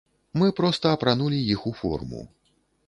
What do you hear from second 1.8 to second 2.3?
форму.